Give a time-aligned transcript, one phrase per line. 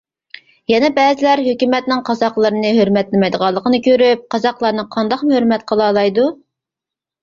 [0.71, 6.31] يەنە بەزىلەر ھۆكۈمەتنىڭ قازاقلىرىنى ھۆرمەتلىمەيدىغانلىقىنى كۆرۈپ قازاقلارنى قانداقمۇ ھۆرمەت قىلالايدۇ؟!